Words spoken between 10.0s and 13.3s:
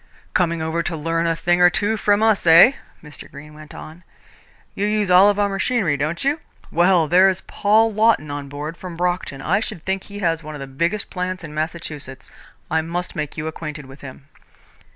he has one of the biggest plants in Massachusetts. I must